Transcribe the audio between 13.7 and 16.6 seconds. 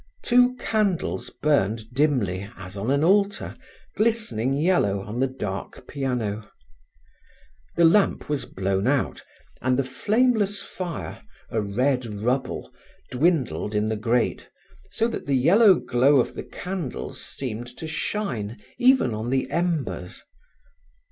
in the grate, so that the yellow glow of the